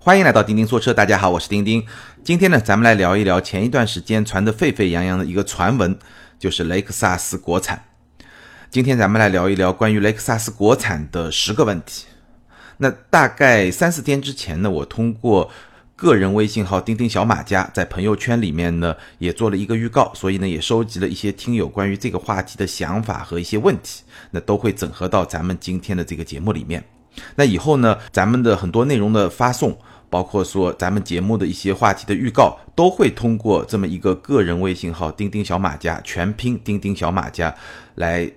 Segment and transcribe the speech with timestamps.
[0.00, 1.84] 欢迎来到钉钉说车，大家好，我是钉钉。
[2.22, 5.98] 今天呢，咱们来聊一聊前一段时间传得沸沸扬扬的一个传闻，
[6.38, 7.82] 就是雷克萨斯国产。
[8.70, 12.06] 今天咱们来聊一聊关于雷克萨斯国产的十个问题。
[12.76, 15.50] 那大概三四天之前呢，我通过
[15.96, 26.84] 个人微信号钉钉小马家在朋友圈里面呢也做了一个预告，所以呢也收集了一些听友关于这个话题的想法和一些问题，那都会整合到咱们今天的这个节目里面。
[27.36, 29.76] 那以后呢，咱们的很多内容的发送，
[30.08, 37.54] 包括说咱们节目的一些话题的预告，都会通过这么一个个人微信号钉钉小马家全拼钉钉小马家
[37.94, 38.30] 来。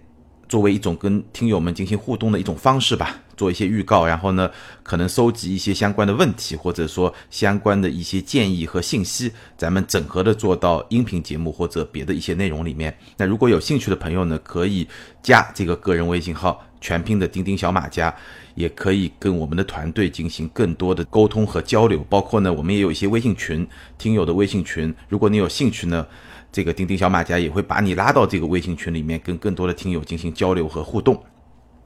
[0.50, 4.52] 作为一种跟听友们进行互动的一种方式吧，做一些预告，然后呢，
[4.84, 12.94] 可能收集一些相关的问题，或者说相关的一些建议和信息，咱们整合的做到音频节目或者别的一些内容里面。
[13.16, 14.86] 那如果有兴趣的朋友呢，可以
[15.24, 18.14] 加这个个人微信号，全拼的钉钉小马甲，
[18.56, 22.06] 也可以跟我们的团队进行更多的沟通和交流。
[22.10, 26.06] 包括呢，我们也有一些微信群，听友的微信群，如果你有兴趣呢。
[26.54, 31.24] 这个钉钉小马甲也会把你拉到这个微信群里面，跟更多的听友进行交流和互动。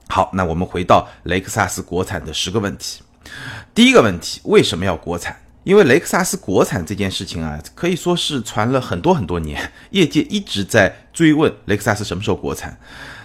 [0.08, 3.00] 好，那我们回到雷克萨斯国产的十个问题。
[3.72, 5.36] 第一个问题，为什么要国产？
[5.62, 12.76] 因为雷克萨斯国产这件事情啊，可以说是传了很多很多年，业界一直在追问雷克萨斯什么时候国产。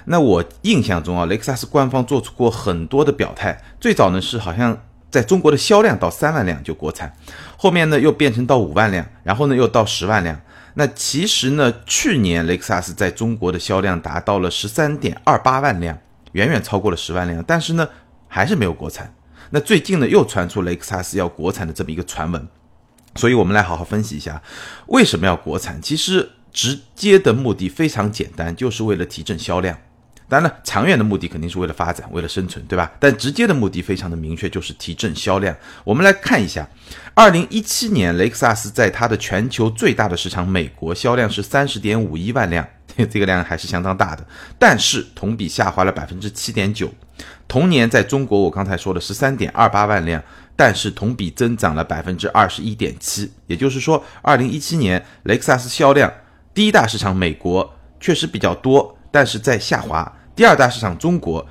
[0.06, 7.16] 那我印象中啊，雷克萨斯官方做出过很多的表态，最早呢是好像在中国的销量到三万辆就国产，
[7.58, 10.40] 后面呢又变成到五万辆，然后呢又到十万辆。
[10.76, 15.98] 那其实呢，去年雷克萨斯在中国的销量达到了十三点二八万辆，
[16.32, 17.88] 远远超过了十万辆，但是呢，
[18.28, 19.14] 还是没有国产。
[19.50, 22.48] 那最近呢，又传出雷克萨斯要国产的这么一个传闻，
[23.16, 24.42] 所以我们来好好分析一下，
[24.88, 25.82] 为什么要国产？
[25.82, 29.78] 其实直接的目的非常简单，就是为了提振销量。
[30.32, 32.90] 当然了，长远的目的肯定是为了发展，为了生存，对吧？
[33.02, 35.54] 但直接的目的非常的明确，就是提振销量。
[35.84, 36.66] 我们来看一下，
[37.14, 42.66] 二零一七年雷克萨斯在它的全球最大的市场美国销量是三十点五一万辆，
[43.12, 44.26] 这个量还是相当大的，
[44.58, 46.90] 但是同比下滑了百分之七点九。
[47.50, 50.24] 同年在中国，我刚才说的十三点二八万辆，
[50.56, 53.30] 但是同比增长了百分之二十一点七。
[53.48, 56.10] 也就是说，二零一七年雷克萨斯销量
[56.54, 60.10] 第一大市场美国确实比较多，但是在下滑。
[60.36, 61.46] 第二大市场中国，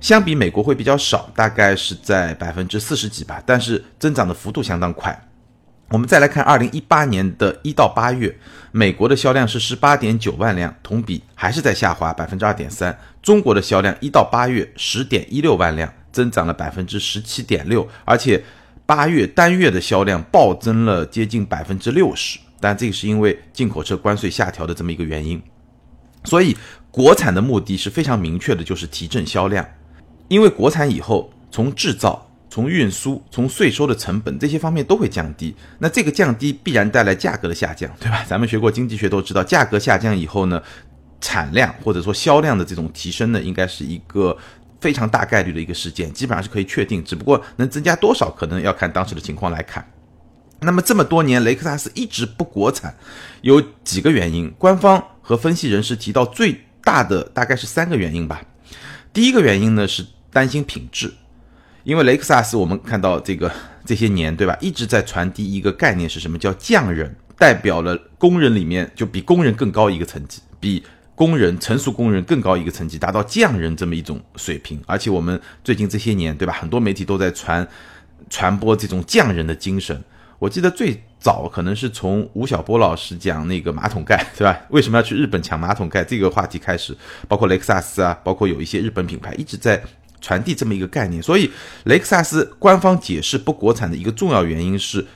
[0.00, 5.28] 相比美国会比较少，大概是在百分之四十几吧，但是增长的幅度相当快。
[5.88, 8.38] 我们再来看二零一八年的一到八月，
[8.70, 12.96] 美国的销量是十八点九万辆，同比还是在下滑百分之二点三。
[13.20, 18.40] 中国的销量一到八月十点一六万辆，增长了百分之十七点六，而且
[18.86, 22.38] 八月单月的销量暴增了接近百分之六十。
[22.60, 25.42] 但这个是因为进口车关税下调的这么一个原因，
[26.24, 26.56] 所以。
[26.90, 29.64] 国产的目的是非常明确的，就是提振销量，
[30.26, 38.24] 因为国产以后，从制造、从运输、从税收的成本这些方面都会降低，那这个降低必然带来价格的下降，对吧？
[38.26, 40.60] 咱们学过经济学都知道，价格下降以后呢，
[41.20, 44.36] 产量或者说销量的这种提升呢，应该是一个
[44.80, 49.88] 非常大概率的一个事件，基本上是可以确定，只不过能增加多少，可能要看当时的情况来看。
[50.62, 52.92] 那么这么多年，雷克萨斯一直不国产，
[53.42, 56.60] 有几个原因，官方和分析人士提到最。
[56.82, 58.42] 大的大概是三个原因吧。
[59.12, 61.12] 第一个原因呢是担心品质，
[61.84, 63.50] 因为雷克萨斯我们看到这个
[63.84, 70.82] 这些年对吧，一直在传递一个概念是什么叫匠人，代表了工人里面就比工人更高一个层级，比
[71.14, 74.80] 工人成熟工人更高一个层级，达到匠人这么一种水平。
[74.86, 77.66] 而且我们最近这些年对吧，很多媒体都在传
[78.28, 80.02] 传播这种匠人的精神。
[80.40, 84.58] 我记得最早可能是从吴晓波老师讲那个马桶盖，对吧？
[84.70, 86.96] 为什么要去日本抢马桶盖这个话题开始，
[87.28, 89.82] 包括雷克萨斯啊，包括有一些日本品牌一直在
[90.18, 91.22] 传递这么一个概念。
[91.22, 91.50] 所以
[91.84, 95.06] 雷克萨斯官方解释不国产的一个重要原因是，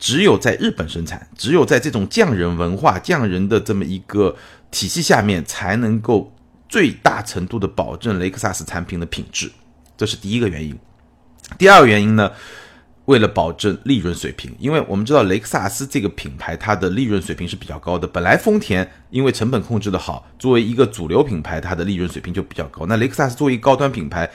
[0.00, 4.34] 只有在日本生产，只有在这种匠人文化、匠人的这么一个
[4.72, 6.34] 体系下面，才能够
[6.68, 9.48] 最大程度的保证雷克萨斯产品的品质，
[9.96, 10.76] 这是第一个原因。
[11.56, 12.32] 第二个原因呢？
[13.06, 18.06] 为了保证利润水平，因为我们知道雷克萨斯这个品牌，它的利润水平是比较高的。
[18.06, 22.84] 本来丰田因为成本控制的好，作为一个主流品牌，它的利润水平就比较高。
[22.86, 24.28] 那雷克萨斯作为高端品牌，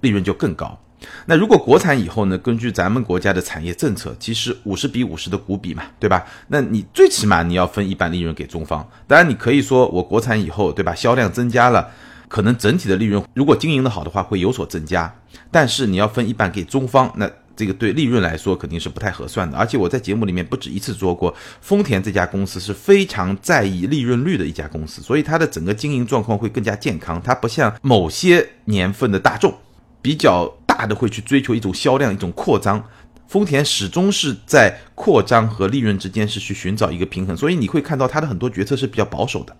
[0.00, 0.78] 利润就更高。
[1.26, 2.38] 那如果国产以后呢？
[2.38, 6.24] 根据咱们国家的产业政策，其实五十比五十的股比嘛，对吧？
[6.46, 8.88] 那你最起码你要分一半利润给中方。
[9.08, 10.94] 当然，你可以说我国产以后，对吧？
[10.94, 11.90] 销量增加了，
[12.28, 15.12] 可能整体的利润如果经营的好的话会有所增加。
[15.50, 17.28] 但是你要分一半给中方，那。
[17.62, 27.22] 这个对利润来说肯定是不太合算的，而且我在节目里面不止一次说过，丰田这家公司是非常在意利润率的一家公司，所以它的整个经营状况会更加健康。
[27.22, 29.54] 它不像某些年份的大众，
[30.00, 32.84] 比较大的会去追求一种销量、一种扩张，
[33.28, 39.56] 丰田始终是在扩张和利润之间是去寻找一个平衡，所以你会看到它的很多决策是比较保守的。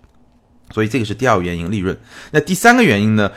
[0.73, 1.97] 所以这个是第二个原因，利润。
[2.33, 3.31] 那第三个原因呢？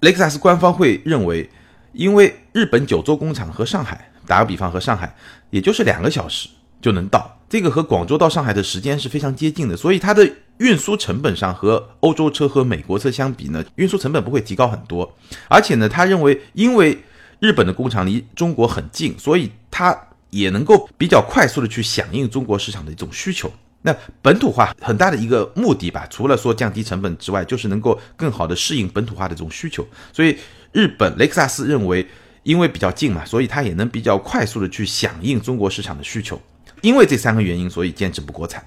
[0.00, 1.48] 雷克萨斯官方会认为，
[1.92, 5.12] 因为日本九州工厂和上海，打个比方，和上海
[5.50, 6.48] 也就是两个小时
[6.80, 15.12] 就能到，这个和广州到上海的时间是非常接近的，所以它的运输成本上和欧洲车和美国车相比呢，运输成本不会提高很多。
[15.48, 16.96] 而且呢，他认为，因为
[17.40, 19.98] 日本的工厂离中国很近，所以它
[20.30, 23.52] 也能够比较快速的去响应中国市场的一种需求。
[23.82, 23.92] 那
[24.22, 29.84] 本土化很大的一个目的吧，除了说降低成本之外，就是能够更好的适应本土化的这种需求。
[30.12, 30.36] 所以
[30.70, 32.06] 日本雷克萨斯认为，
[32.42, 36.40] 因为比较近嘛，所以它也能比较快速的去响应中国市场的需求。
[36.80, 38.64] 因为这三个原因，所以坚持不国产，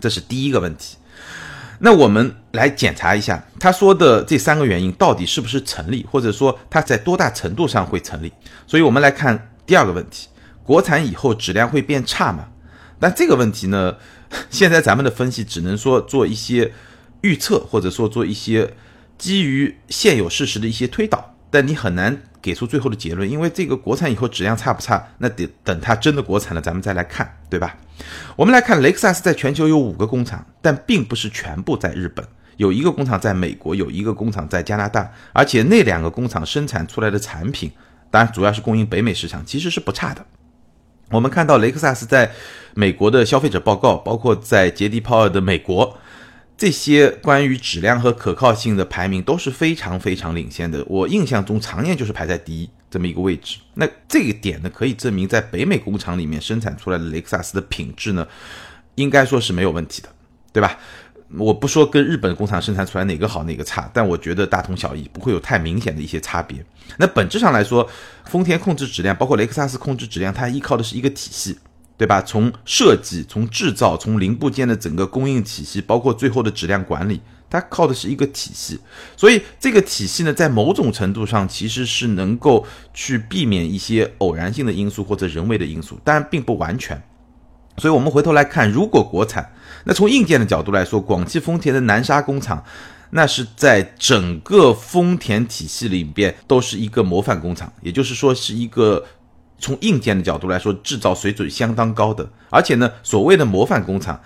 [0.00, 0.96] 这是第一个问题。
[1.78, 8.32] 那我们来检查一下他说的这三个原因到底是不是成立，或者说它在多大程度上会成立。
[8.66, 10.28] 所以我们来看第二个问题：
[10.64, 12.48] 国产以后质量会变差吗？
[12.98, 13.96] 但这个问题呢？
[14.50, 16.72] 现在咱们的分析只能说做一些
[17.20, 18.74] 预测，或者说做一些
[19.16, 27.76] 基于现有事实的一些推导，但你很难给出最后的结论，因为这个国产以后质量差不差，那得等它真的国产了，咱们再来看，对吧？
[28.36, 32.24] 我们来看雷克萨斯在全球有五个工厂，但并不是全部在日本，
[32.56, 37.72] 有一个工厂在美国，有一个工厂在加拿大，而且那两个工厂生产出来的产品，
[38.12, 40.24] 当然主要是供应北美市场，其实是不差的。
[41.10, 42.30] 我们看到雷克萨斯在
[42.74, 45.98] 美国的消费者报告，包括在杰迪鲍尔的美国，
[46.56, 50.82] 这些关于质量和可靠性的排名都是非常非常领先的。
[50.86, 53.58] 我印象中常年就是排在第一这么一个位置。
[53.74, 58.26] 那这个点呢，可以证明在北美工厂里面生产出来的雷克萨斯的品质呢，
[58.94, 60.08] 应该说是没有问题的，
[60.52, 60.78] 对吧？
[61.36, 66.64] 我不说跟日本工厂生产出来哪个好哪个差，但我觉得大同小异，不会有太明显的一些差别。
[66.98, 67.86] 那本质上来说，
[68.26, 71.58] 丰田控制质量，包括雷克萨斯控制质量，它依靠的是一个体系，
[71.96, 72.20] 对吧？
[72.22, 78.78] 从设计、从制造、从零部件的整个供应体系，包括最后的质量管理，它靠的是一个体系。
[79.16, 87.02] 所以这个体系呢，在某种程度上其实是能够去避免一些偶然性的因素或者人为的因素，当然并不完全。
[87.78, 89.52] 所以我们回头来看，如果国产，
[89.84, 92.64] 那从硬件的角度来说，广汽丰田的南沙工厂，
[93.10, 99.04] 那是在整个丰田体系里边都是一个模范工厂，也就是说是一个
[99.58, 102.28] 从硬件的角度来说，制造水准相当高的。
[102.50, 104.20] 而且呢，所谓的模范工厂，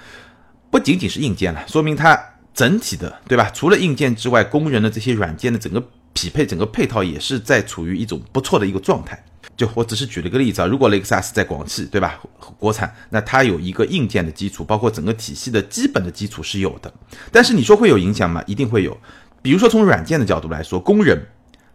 [0.71, 2.19] 不仅仅是硬件了，说明它
[2.53, 3.50] 整体的，对吧？
[3.55, 5.82] 除了硬件之外，工人的这些软件的整个
[6.12, 9.23] 匹配、整个配套也是在处于一种不错的一个状态。
[9.56, 12.19] 就我只是举了个例子啊，如果雷克萨斯在广汽，对吧？
[12.59, 16.93] 国产，那它有一个硬件的基础，包括整个体系的基本的基础是有的。
[17.31, 18.43] 但是你说会有影响吗？
[18.47, 18.97] 一定会有。
[19.43, 21.26] 比如说从软件的角度来说，工人，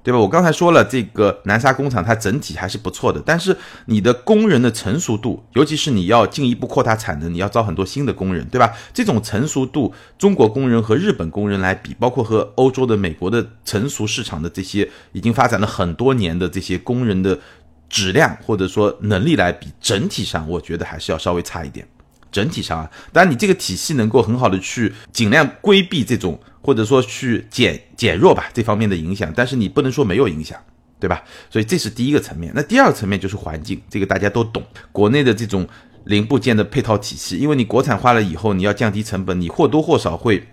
[0.06, 0.20] 对吧？
[0.20, 3.58] 我刚才说了，这个南沙工厂它整体还是不错的，但是
[3.88, 8.72] 你的工人的成熟度，尤其是你要进一步扩大产能，你要招很多新的工人，对吧？
[8.94, 17.40] 这种成熟度，中国工人和日本工人来比，包括和欧洲的、美国的成熟市场的这些已经发展了很多年的这些工人的。
[17.88, 21.88] 质量或者说能力来比，整体上我觉得还是要稍微差一点。
[22.36, 30.60] 整体上啊，当然你这个体系能够很好的去尽量规避这种或者说去减减弱吧这方面的影响，但是你不能说没有影响，
[31.00, 31.24] 对吧？
[31.50, 32.52] 所以这是第一个层面。
[32.54, 34.62] 那第二个层面就是环境，这个大家都懂。
[34.92, 35.66] 国内的这种
[36.04, 40.46] 零部件的配套体系，因为你国产化了以后，你要降低成本，你或多或少会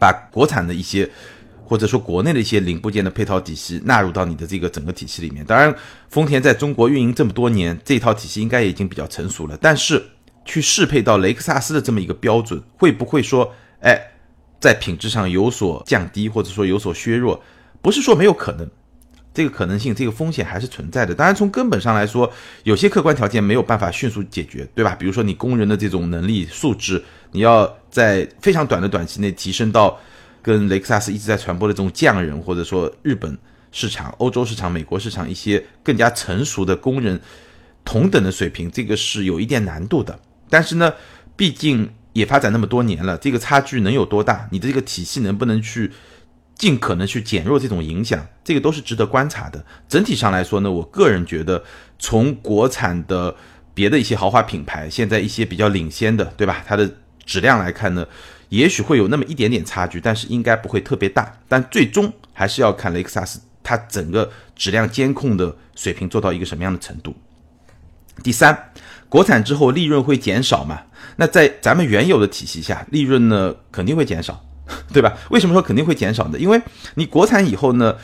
[0.00, 1.08] 把国产的一些。
[1.64, 5.42] 或者说国内的一些零部件的配套体系纳入到你的这个整个体系里面。
[5.46, 5.74] 当然，
[6.10, 9.56] 丰田在中国运营这么多年，这套体系应该已经比较成熟了。
[9.58, 10.02] 但是
[10.44, 14.00] 去适配到雷克萨斯的这么一个标准，会不会说，哎，
[14.60, 17.42] 在品质上有所降低，或者说有所削弱？
[17.80, 18.68] 不是说没有可能，
[19.34, 21.14] 这个可能性，这个风险还是存在的。
[21.14, 22.32] 当然，从根本上来说，
[22.64, 24.94] 有些客观条件没有办法迅速解决，对吧？
[24.94, 29.98] 比如说你工人的这种能力素质，你要在非常短的短期内提升到。
[30.44, 33.38] 跟雷克萨斯一直在传播的这种匠人，或者说日本
[33.70, 37.20] 市场、欧洲市场、美国市场一些更加成熟的工人
[37.84, 40.18] 同等的水平，这个是有一点难度的。
[40.52, 40.92] 但是呢，
[41.34, 44.46] 毕竟也发展那么多年了，这个差距能有多大？
[44.50, 45.90] 你的这个体系能不能去
[46.54, 48.26] 尽可能去减弱这种影响？
[48.44, 49.64] 这个都是值得观察的。
[49.88, 51.64] 整体上来说呢，我个人觉得，
[51.98, 53.34] 从国产的
[53.72, 56.62] 别的一些豪华品牌，现在一些比较领先的，对吧？
[56.66, 56.90] 它的
[57.24, 58.06] 质量来看呢？
[58.50, 61.34] 也许会有那么一点点差距，但是应该不会特别大。
[61.48, 67.16] 但最终还是要看雷克萨斯它整个质量监控的水平做到一个什么样的程度。
[68.22, 68.71] 第三，
[69.12, 70.80] 国产之后利润会减少嘛？
[71.16, 74.42] 那在咱们原有的体系下，利润呢肯定会减少，
[74.90, 75.12] 对吧？
[75.28, 76.38] 为什么说肯定会减少呢？
[76.38, 76.58] 因为
[76.94, 77.94] 你国产以后呢，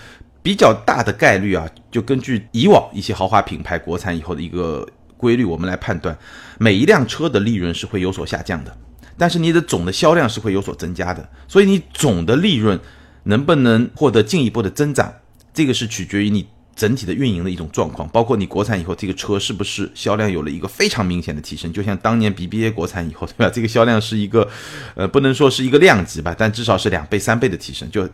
[0.43, 4.87] 比较大的概率啊，就根据以往一些豪华品牌国产以后的一个
[5.17, 6.15] 规律，我们来判断，
[6.59, 8.77] 每一辆车的利润是会有所下降的，
[9.17, 12.79] 但是你的总的销量是会有所增加的，所以你总的利润
[13.23, 15.11] 能不能获得进一步的增长，
[15.55, 16.47] 这个是取决于你。
[16.79, 23.51] 整体的运营的一种状况，包括你国产以后这个车是不是销量有了一个非常明显的提升，就像当年 BBA 国产以后， 对吧？
[23.53, 24.49] 这个销量是一个，
[24.95, 28.09] 呃，不能说是一个量级吧，但至少是两倍、三倍的提升，就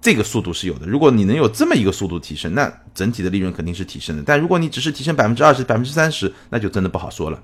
[0.00, 0.86] 这个速度是有的。
[0.86, 4.22] 如果你能有这么一个速度提升，那整体的利润肯定是提升的。
[4.24, 7.42] 但如果你只是提升百分之二十、百分之三十，那就真的不好说了。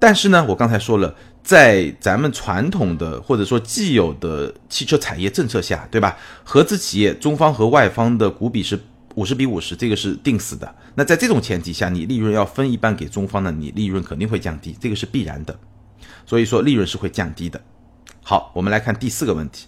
[0.00, 1.14] 但是呢，我刚才说了，
[1.44, 6.16] 在咱们传统的或者说既有的汽车产业政策下，对吧？
[6.42, 8.80] 合资企业中方和外方的股比是。
[9.14, 10.74] 五十比五十，这个是定死的。
[10.94, 15.58] 那在这种前提下，你利润要分一半给中方呢，你利润肯定会降低，这个是必然的。
[16.24, 17.60] 所以说利润是会降低的。
[18.22, 19.66] 好，我们来看第四个问题。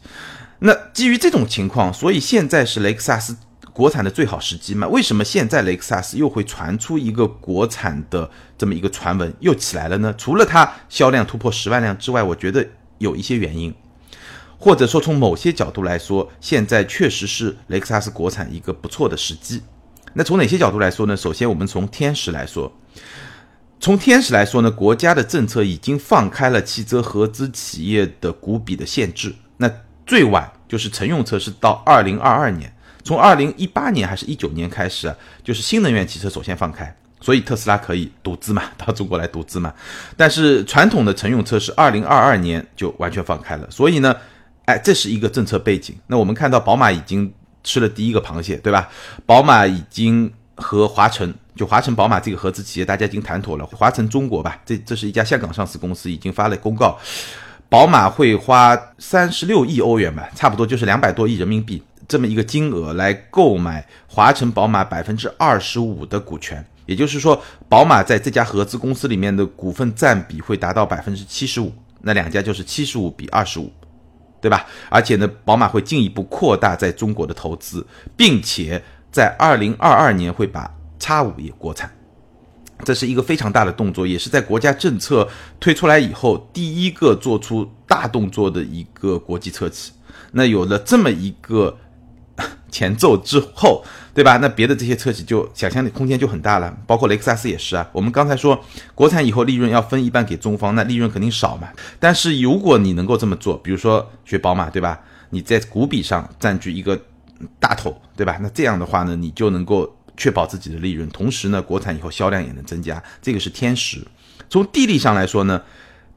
[0.60, 3.36] 那基于这种情况，所以现在是雷克萨斯
[3.72, 4.86] 国产的最好时机吗？
[4.88, 10.14] 为什么现在雷克萨斯又会传出一个国产的这么一个传闻又起来了呢？
[10.16, 12.66] 除了它销量突破十万辆之外，我觉得
[12.98, 13.74] 有一些原因。
[14.64, 19.60] 或者说，从某些角度来说，现在确实是雷克萨斯国产一个不错的时机。
[20.14, 21.14] 那从哪些角度来说呢？
[21.14, 22.72] 首先，我们从天时来说，
[23.78, 29.34] 从天时来说呢，国家的政策已经放开了汽车合资企业的股比的限制。
[29.58, 29.70] 那
[30.06, 39.74] 最晚就是乘用车是到二零二二年，从二零一八年还是一九年开始啊，就是新能源汽车首先放开，所以特斯拉可以独资嘛，到中国来独资嘛。
[40.16, 44.16] 但是传统的乘用车是二零二二年就完全放开了，所以呢。
[44.66, 45.94] 哎，这是一个政策背景。
[46.06, 48.88] 那我们看到宝马已经吃了第一个螃蟹，对吧？
[49.26, 53.66] 宝马已经和华晨，就华晨宝马这个合资企业，大家已经谈妥了。
[53.66, 56.98] 华晨中国吧，这这是一家香港上市公司，已经发了公告，
[57.68, 66.64] 宝马会花三十六亿欧元吧，差不多就是两百多亿人民币这么一个金额来购买华晨宝马百分之二十五的股权。
[66.86, 73.72] 也就是说，宝马在这家合资公司里面的股份占比会达到百分之七十五，那两家就是七十五比二十五。
[74.44, 74.66] 对吧？
[74.90, 81.90] 而且呢，宝马会进一步扩大在中国的投资，并且在二零二二年会把叉五也国产，
[82.84, 85.26] 这是一个非常大的动作，也是在国家政策
[85.58, 89.92] 推出来以后第一个做出大动作的一个国际车企。
[90.32, 91.78] 那有了这么一个。
[92.68, 93.84] 前奏之后，
[94.14, 94.36] 对吧？
[94.36, 97.90] 那别的这些车企就想象的空间就很大了，包括雷克萨斯也是啊。
[97.92, 101.68] 我们刚才说国产以后利润要分一半给中方，那利润肯定少嘛。
[101.98, 105.00] 但是如果你能够这么做，比如说学宝马，对吧？
[105.30, 106.96] 你在股比上占据一个
[107.58, 108.38] 大头，对吧？
[108.40, 114.00] 那这样的话呢，你就能够确保自己的利润，同时呢，国产以后销量也能增加，这个是天时。
[114.48, 115.60] 从地利上来说呢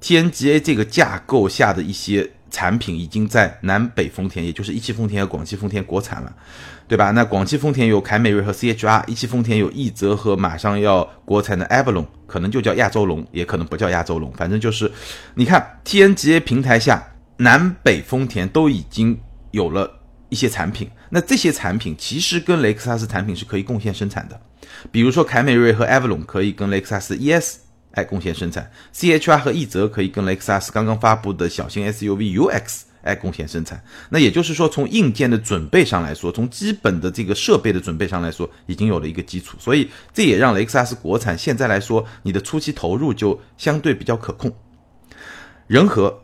[0.01, 2.31] ，TNGA 这个架构下的一些。
[2.49, 6.33] 产品已经在南北丰田，也就是一汽丰田和广汽丰田国产了，
[6.87, 7.11] 对吧？
[7.11, 14.91] 那广汽丰田有凯美瑞和 CHR，一汽丰田有奕泽和马上要国产的 Avalon，可能就叫亚洲龙，也可能不叫亚洲龙，反正就是，
[15.35, 19.19] 你看 TNGA 平台下，南北丰田都已经
[19.51, 19.99] 有了
[20.29, 24.39] 一些产品，那这些产品其实跟雷克萨斯产品是可以贡献生产的，
[24.91, 27.66] 比如说凯美瑞和 Avalon 可以跟雷克萨斯 ES。
[27.97, 33.83] 哎，贡献生产，CHR 和奕泽可以跟雷克萨斯刚刚发布的小型 SUV UX 哎贡献生产。
[34.11, 39.57] 那也就是说，从硬件的准备上来说，从基本的这个设备的准备上来说，已经有了一个基础。
[39.59, 44.55] 所以这也让雷克萨斯国产现在来说，你的初期投入就相对比较可控。
[45.65, 46.21] 仁和，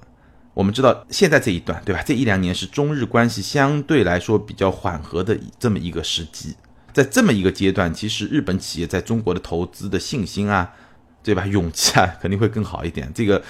[0.53, 2.03] 我们知道现在这一段对吧？
[2.05, 6.53] 这一两年是中日关系相对来说比较缓和的这么一个时机，
[6.93, 10.71] 在这么一个阶段，其实日本企业在中国的投资的信心啊。
[11.23, 11.45] 对吧？
[11.47, 13.09] 勇气啊，肯定会更好一点。
[13.15, 13.41] 这个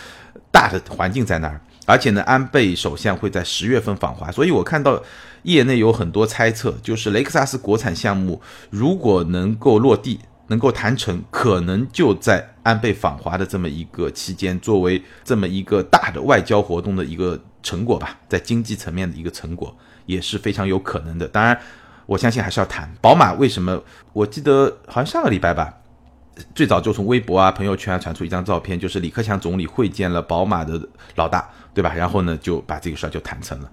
[0.51, 5.01] 大的环境在那儿，而且呢，安倍首相会在十月份访华，所以我看到
[5.41, 8.39] 业内有很多猜测，就是雷克萨斯国产项目
[8.69, 19.75] 如果能够落地、能够谈成，可能就在安倍访华的这么一个期间，作为这么一个大的外交活动的一个成果吧，在经济层面的一个成果
[20.05, 21.27] 也是非常有可能的。
[21.27, 21.59] 当然，
[22.05, 22.93] 我相信还是要谈。
[23.01, 23.81] 宝马为什么？
[24.13, 25.79] 我记得好像上个礼拜吧。
[26.55, 30.81] 最早就从微博啊、朋友圈传出一张照片，就是李克强总理会见了宝马的
[31.15, 31.93] 老大，对吧？
[31.93, 33.69] 然后呢，就把这个事儿就谈成了，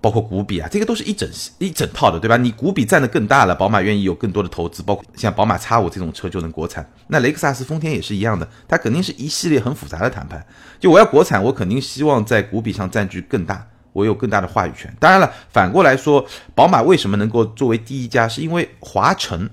[0.00, 2.36] 包括股比啊，这个都是一整一整套的，对吧？
[2.36, 6.84] 你股比占的更大了，宝马愿意有更多的投资，包括像宝马 X 五这种车就能国产。
[7.06, 10.44] 那雷克萨斯、丰田也是一样的，它肯定是一系列很复杂的谈判。
[10.80, 14.92] 就我要国产，我肯定希望在股比上占据更大，我有更大的话语权。
[14.98, 19.48] 当然了，反过来说，宝马为什么能够作为第一家，是因为华晨。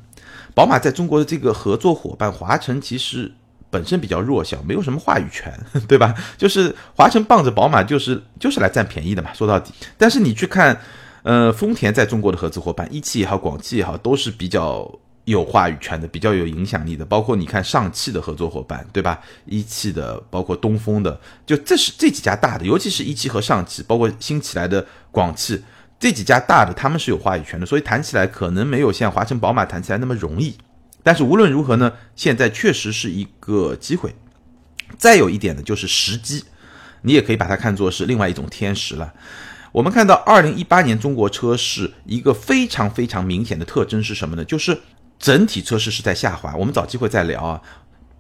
[0.54, 3.32] 宝马在中国的这个合作伙伴华晨其实
[3.70, 5.54] 本身比较弱小，没有什么话语权，
[5.88, 6.14] 对吧？
[6.38, 9.74] 就是华晨傍着宝马就是就是来占便宜的嘛，说到底。
[9.98, 10.78] 但是你去看，
[11.24, 14.92] 呃，丰田在中国的合资伙伴，一汽也好，广汽也好，都是比较
[15.26, 19.22] 有话语权的、比较有影响力的，包括你看上汽的合作伙伴，对吧？
[19.46, 25.64] 一汽的，包括东风的，就这是这几家大的，尤其是一汽和上汽，包括新起来的广汽
[26.02, 30.58] 这几家大的，他们是有话语权的，所以谈起来可能没有像华晨宝马谈起来那么容易。
[31.04, 34.16] 但是无论如何呢，现在确实是一个机会。
[34.98, 36.44] 再有一点呢，就是时机，
[37.04, 39.14] 你也可以把它看作是另外一种天时了。
[39.72, 44.44] 我们看到，二零一八年中国车市一个非常非常明显的特征是什么呢？
[44.44, 44.76] 就是
[45.20, 46.56] 整体车市是在下滑。
[46.56, 47.62] 我们找机会再聊啊。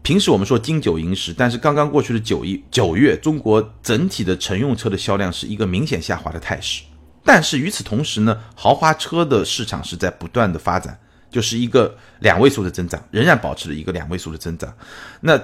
[0.03, 6.83] 平时我们说金九银十，但是刚刚过去的九一九月，中国整体的乘用车的销量是一个明显下滑的态势。
[7.23, 10.99] 但是与此同时呢，豪华车的市场是在不断的发展，
[11.29, 14.73] 就是一个两位数的增长，仍然保持了一个两位数的增长。
[15.21, 15.41] 那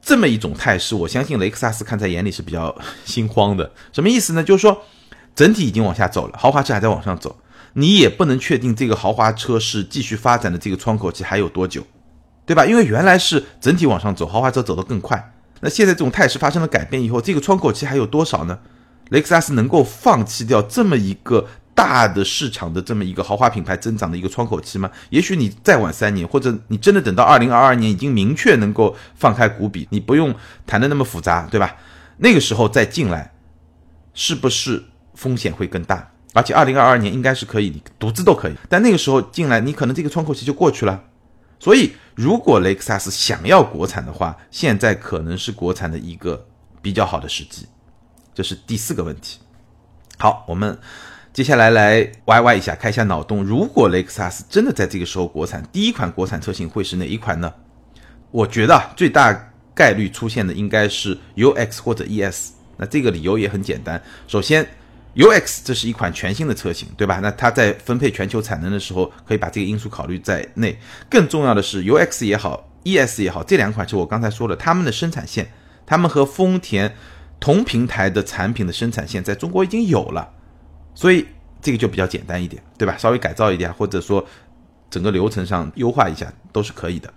[0.00, 3.70] 这么一种态势，我相信雷克萨斯看在眼里是比较心慌的。
[3.92, 4.42] 什么意思呢？
[4.42, 4.82] 就是说。
[5.34, 7.38] 整体已经往下走了，豪华车还在往上走，
[7.74, 11.86] 你也不能确定这个豪华车是继续发展的这个窗口期还有多久，
[12.46, 12.64] 对吧？
[12.64, 18.58] 因为原来是整体往上走，豪华车走得更快，那现在这种态势发生了改变以后，这个窗口期还有多少呢？
[19.10, 24.90] 雷克萨斯能够放弃掉这么一个大的市场的这么一个豪华品牌增长的一个窗口期吗？
[25.10, 30.34] 也许你再晚三年，或者你真的等到二零二二年已经明确能够放开股比，你不用
[30.66, 31.76] 谈的那么复杂，对吧？
[32.18, 33.32] 那个时候再进来，
[34.14, 34.84] 是不是？
[35.14, 38.54] 风险会更大，而且二零二二年应该是可以，你独资都可以。
[38.68, 41.02] 但那个时候进来，你可能这个窗口期就过去了。
[41.58, 46.46] 所以，如果雷克萨斯想要国产的话，现在可能是国产的一个
[46.82, 47.66] 比较好的时机。
[48.36, 49.38] 这是第四个问题。
[50.18, 50.78] 好，我们
[51.32, 53.42] 接下来来歪歪一下，开一下脑洞。
[53.42, 57.50] 如果雷克萨斯真的在这个时候国产，第一款国产车型会是哪一款呢？
[58.30, 62.50] 我觉得最大概率出现的应该是 UX 或者 ES。
[62.76, 64.68] 那这个理由也很简单，首先。
[65.16, 67.20] UX 这是一款全新的车型，对吧？
[67.22, 70.78] 那它在分配全球产能的时候，可以把这个因素考虑在内。
[71.08, 75.50] 更重要的是，UX 也好，ES 也好，这两款车我刚才说了，他们的生产线，
[75.86, 76.94] 他们和丰田
[77.38, 80.28] 同平台的产品的生产线在中国已经有了，
[80.94, 81.26] 所以
[81.60, 82.96] 这个就比较简单一点，对吧？
[82.96, 84.24] 稍微改造一点，或者说
[84.90, 87.12] 整个流程上优化一下都是可以的。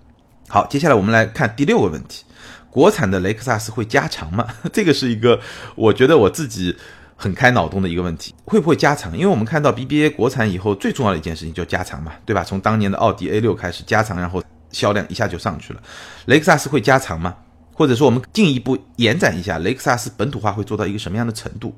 [0.47, 2.25] 好，接下来我们来看第六个问题：
[2.69, 4.47] 国产的雷克萨斯会加长吗？
[4.73, 5.39] 这个是一个，
[5.75, 6.75] 我觉得我自己。
[7.21, 9.11] 很开脑洞的一个问题，会不会加长？
[9.11, 12.45] 因为我们看到 BBA 国产以后最重要的一件事情就加长嘛，对吧？
[12.45, 15.81] 从当年的奥迪 A 六开始加长，然后销量一下就上去了。
[16.27, 17.35] 雷克萨斯会加长吗？
[17.79, 21.73] 或者说我们进一步延展一下，雷克萨斯本土化会做到一个什么样的程度？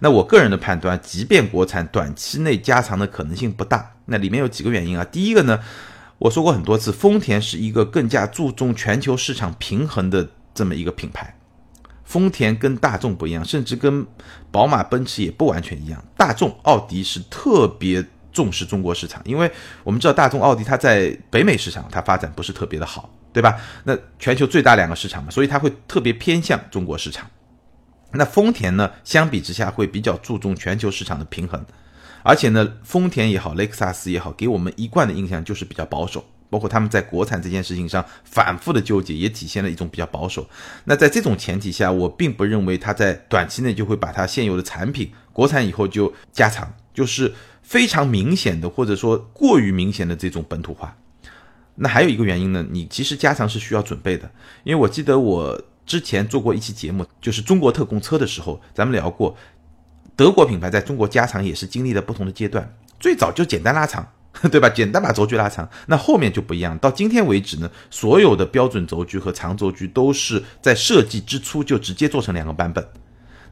[0.00, 3.94] 那我个人的判断，即便国产短期内加长的可能性不大。
[4.04, 5.02] 那里面有几个原因啊？
[5.10, 5.58] 第一个呢，
[6.18, 11.34] 我说过很多次，丰田是一个更加注重全球市场平衡的这么一个品牌。
[12.04, 14.06] 丰田跟大众不一样，甚至跟
[14.50, 16.04] 宝马、奔驰也不完全一样。
[16.18, 19.50] 大众、奥迪是特别重视中国市场，因为
[19.84, 23.60] 我们知道大众、奥迪它在北美市场它发展不是特别的好，对吧？
[23.84, 27.30] 那全球最大两个市场嘛，所以它会特别偏向中国市场。
[28.12, 31.62] 那丰田呢，相比之下会比较注重全球市场的平衡，
[32.22, 36.24] 而且呢，丰田也好，雷克萨斯也好，给我们一贯的印象就是比较保守。
[36.48, 40.48] 包括他们在国产这件事情上反复的纠结，也体现了一种比较保守。
[40.84, 50.96] 那在这种前提下，我并不认为它在短期内就会把它现有的产品国产以后就加长，就是非常明显的或者说过于明显的这种本土化。
[51.76, 54.30] 那还有一个原因呢，你其实加长是需要准备的，
[54.64, 59.36] 因为我记得我之前做过一期节目，就是中国特供车的时候，咱们聊过，
[60.16, 64.06] 德国品牌在中国加长也是经历了不同的阶段，最早就简单拉长。
[64.52, 64.68] 对吧？
[64.68, 66.76] 简单把轴距拉长，那后面就不一样。
[66.76, 72.86] 到今天为止呢，所有的标准轴距和长轴距都是在设计之初就直接做成两个版本。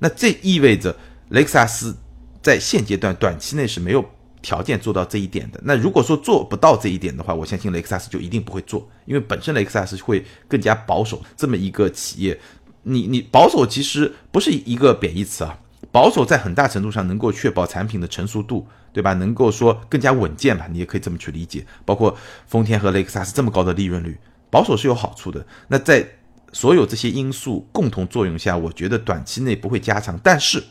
[0.00, 0.94] 那这意味着
[1.30, 1.96] 雷克萨斯
[2.42, 4.04] 在现阶段短期内是没有
[4.44, 5.58] 条件做到这一点的。
[5.64, 11.20] 那如果说做不到这一点的话，我相信雷克萨斯就一定不会做，因为本身雷克萨斯会更加保守。
[11.36, 12.38] 这么一个企业，
[12.82, 15.58] 你你保守其实不是一个贬义词啊。
[15.90, 19.12] 保守在很大程度上能够确保产品的成熟度，对吧？
[19.14, 21.64] 能够说更加稳健吧，你也可以这么去理解。
[21.84, 24.18] 包括丰田和雷克萨斯这么高的利润率，
[24.50, 25.46] 保守是有好处的。
[25.68, 26.04] 那在
[26.52, 30.62] 所有这些因素共同作用下，我觉得短期内不会加长，但是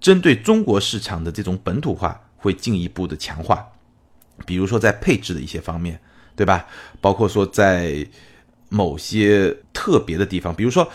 [0.00, 3.66] 针对中国市场的这种本土化会进一步的强化，
[4.44, 5.98] 比如说在配置的一些方面，
[6.36, 6.66] 对吧？
[7.00, 8.06] 包括说在
[8.68, 10.86] 某些特别的地方，比如说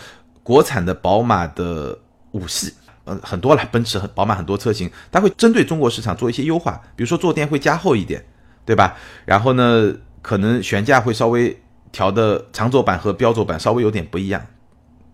[0.42, 1.98] 国产的宝马的
[2.30, 2.72] 五系。
[3.04, 8.22] 呃，很多了，奔驰、宝马很多车型，它会针对中国市场做一些优化，比如说坐垫会加厚一点，
[8.66, 8.98] 对吧？
[9.24, 11.58] 然后呢，可能悬架会稍微
[11.90, 14.46] 调的长轴版和标轴版稍微有点不一样。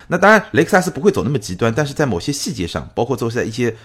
[0.09, 3.77] 那当然，雷克萨斯不会走那么极端，但是在某些细节上，包括说在一些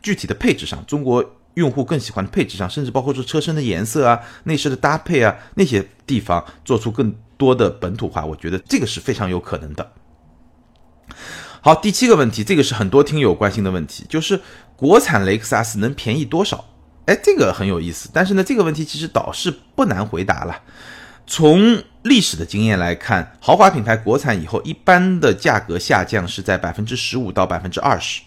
[0.00, 9.92] 具体的配置上，中国用户更喜欢的配置上，甚至包括说车身的颜色啊、内饰的搭配啊那些地方做出更多的本土化，我觉得这个是非常有可能的。
[11.62, 14.40] 好，第七个问题，这个是很多听友关心的问题，就是
[14.76, 16.64] 国产雷克萨斯能便宜多少？
[17.06, 18.10] 哎，这个很有意思。
[18.12, 20.60] 但是呢，这个问题其实倒是不难回答了。
[21.26, 28.20] 从历史的经验来看，豪华品牌国产以后，一般的价格下降是在百分之十五到百分之二十，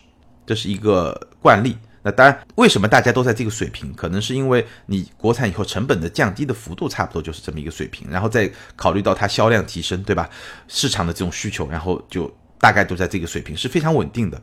[0.47, 1.77] 这是一个惯例。
[2.01, 3.93] 那当然，为什么大家都在这个水平？
[3.93, 10.29] 可能是因为你国产以后成本的降低的幅度差不多就是这么一个水平，然后再考虑到它销量提升，对吧？
[10.67, 12.31] 市场的这种需求，然后就。
[12.61, 14.41] 大概都在这个水平是非常稳定的，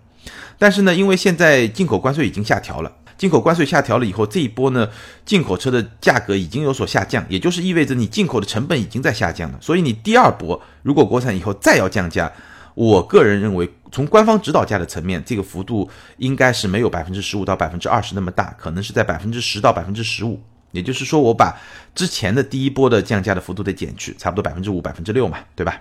[0.59, 4.89] 但是呢，因为现在进口关税已经下调了，进口关税下调了以后，这一波呢，
[5.27, 9.59] 进口车的价格已经有所下降，也就是意味着你进口的成本已经在下降了。
[9.61, 12.33] 所以你第二波如果国产以后再要降价，
[12.75, 20.39] 我个人认为从官方指导价的层面，这个幅度应该是没有百分之十五到百分之二十那么大，可能是在百分之十到百分之十五。
[20.73, 21.59] 也就是说，我把
[21.95, 25.81] 之前的第一波的降价的幅度得减去，差不多百分之五、百分之六嘛，对吧？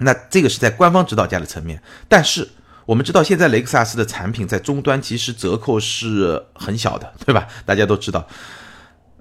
[0.00, 2.46] 那这个是在官方指导价的层面，但是
[2.84, 7.48] 我们知道现在雷克萨斯的产品在终端其实折扣是很小的，对吧？
[7.64, 8.28] 大家都知道。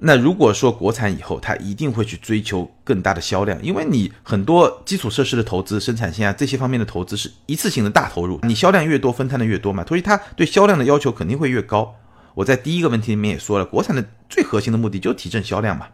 [0.01, 11.95] 那如果说国产以后，它一定会去追求更大的销量，因为你很多基础设施的投资、生产线啊这些方面的投资是一次性的大投入，你销量越多，分摊的越多嘛，所以它对销量的要求肯定会越高。
[12.35, 15.87] 我在第一个问题里面也说了，国产的最核心的目的就是提振销量嘛。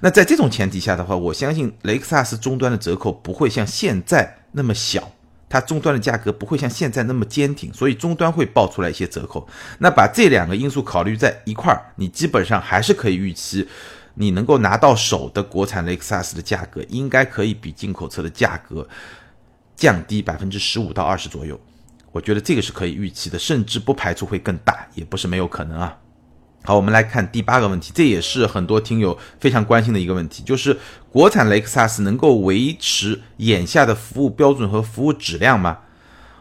[0.00, 5.12] 那在这种前提下的话，我相信雷克萨斯终端的折扣不会像现在那么小，
[5.48, 9.48] 它终端的价格不会像现在那么坚挺，所以终端会爆出来一些折扣。
[9.78, 13.66] 那把这两个因素考虑在一块儿，你基本上还是可以预期，
[14.14, 18.86] 你能够拿到手的国产雷克萨斯的价格，应该可以比进口车的价格
[19.74, 21.58] 降低百分之十五到二十左右。
[22.10, 25.96] 我觉得这个是可以预期的，甚至不排除会更大，也不是没有可能啊。
[26.64, 30.76] 好，我们来看第八个问题，这也是很多听友非常关心的一个问题，就是
[31.10, 35.78] 国产雷克萨斯能够维持眼下的服务标准和服务质量吗？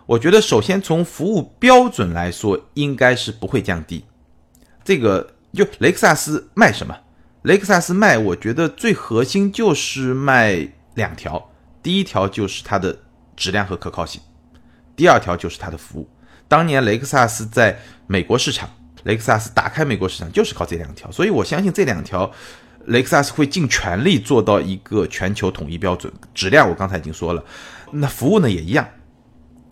[0.05, 4.05] 我觉得首先从服务标准来说，应该是不会降低。
[4.83, 6.97] 这个就雷克萨斯卖什么？
[7.43, 11.51] 雷克萨斯卖，我觉得最核心就是卖两条，
[11.81, 12.97] 第一条就是它的
[13.35, 14.21] 质量和可靠性，
[14.95, 16.09] 第二条就是它的服务。
[16.47, 18.69] 当年雷克萨斯在美国市场。
[19.03, 22.29] 雷克萨斯打开美国市场就是靠这两条，所以我相信这两条，
[22.87, 26.11] 雷克萨斯会尽全力做到一个全球统一标准。
[26.33, 27.43] 质量我刚才已经说了，
[27.91, 28.87] 那服务呢也一样，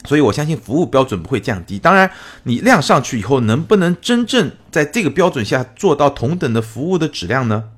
[0.06, 1.80] 所以我相信服务标准不会降低。
[1.80, 2.12] 当然，
[2.44, 7.72] 你量上去以后，能不能真正在这个标准下做到同等的服务的质量呢？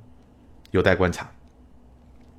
[0.71, 1.29] 有待观察。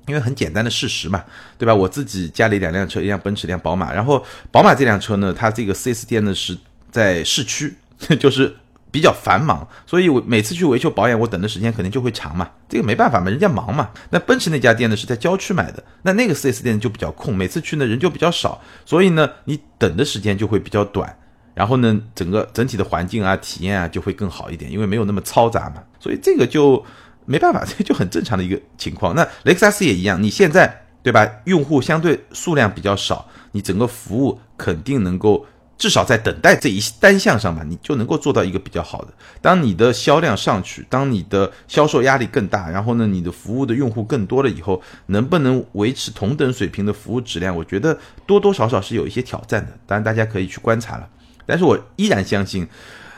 [0.07, 1.23] 因为很简单的事实嘛，
[1.57, 1.73] 对吧？
[1.73, 3.93] 我自己家里两辆车，一辆奔驰，一辆宝马。
[3.93, 6.57] 然后宝马这辆车呢，它这个 4S 店呢是
[6.91, 7.75] 在市区，
[8.19, 8.57] 就是。
[8.91, 12.49] 比较繁忙，所以我每次去维修保养，我等的时间肯定就会长嘛。
[12.67, 13.91] 这个没办法嘛，人家忙嘛。
[14.09, 21.17] 那奔驰那家店呢是在郊区买的，那那个 4S 店就比较空，每次去呢人就比较少，所以呢你等的时间就会比较短，
[21.53, 25.83] 然后呢整个整体的环境啊体验啊就会更好一点，因为没有那么嘈杂嘛。
[25.99, 26.83] 所以这个就
[27.25, 29.13] 没办法， 这就很正常的一个情况。
[29.13, 31.29] 那雷克萨斯也一样，你现在对吧？
[31.45, 35.45] 用户相对数量比较少，你整个服务肯定能够。
[35.79, 39.07] 至少在等待这一单项上吧，你就能够做到一个比较好的。
[39.41, 47.55] 当你的销量上去，当你的销售压力更大，然后呢，你的服务的用户更多了以后，能不能维持同等水平的服务质量？
[47.55, 49.71] 我觉得多多少少是有一些挑战的。
[49.87, 51.07] 当然，大家可以去观察了。
[51.45, 52.67] 但是我依然相信，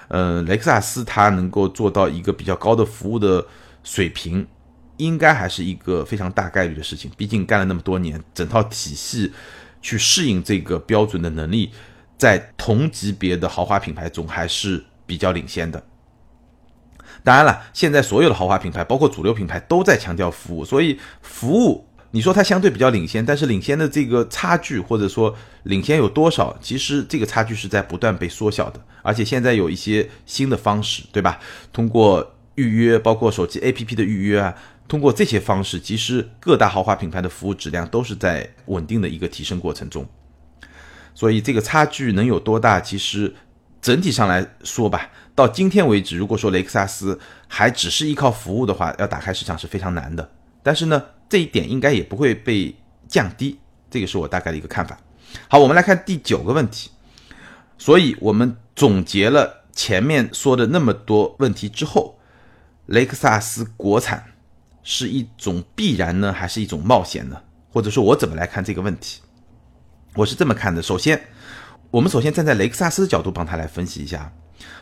[0.10, 3.44] 呃，雷克萨斯它能够做到一个比较高的服务的
[3.84, 4.46] 水平，
[4.98, 7.10] 应该还是一个非常大概率的事情。
[7.18, 9.34] 毕竟干了那么多年，整套体系
[9.82, 11.72] 去适应这个标准的能力。
[12.22, 15.84] 在同级别的豪华品牌中还是比较领先的。
[17.24, 28.80] 当然了，现在所有的豪华品牌，包括主流品牌，都在强调服务，所以服务你说它相对比较领先，但是领先的这个差距或者说领先有多少，其实这个差距是在不断被缩小的。
[29.02, 31.40] 而且现在有一些新的方式，对吧？
[31.74, 34.54] 通过预约，包括手机 APP 的预约啊，
[34.88, 40.08] 通过这些方式，其实各大豪华品牌的服务质量都是在稳定的一个提升过程中。
[41.14, 42.80] 所以这个差距能有多大？
[42.80, 43.34] 其实
[43.82, 50.32] 整体上来说吧，到今天为止，如果说雷克萨斯还只是依靠服务的话，要打开市场是非常难的。
[50.64, 52.76] 但是呢，这一点应该也不会被
[53.08, 54.98] 降低，这个是我大概的一个看法。
[55.48, 56.92] 好，我们来看第九个问题。
[57.78, 62.20] 所以我们总结了前面说的那么多问题之后，
[62.86, 64.24] 雷克萨斯国产
[64.84, 67.42] 是一种必然呢，还是一种冒险呢？
[67.72, 69.22] 或者说，我怎么来看这个问题？
[70.16, 71.20] 我是这么看的，首先，
[71.90, 74.30] 我们首先站在雷克萨斯的角度帮他来分析一下。